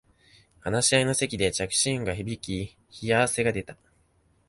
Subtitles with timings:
[0.61, 3.77] 話し合いの席で着信音が響き冷や汗が出た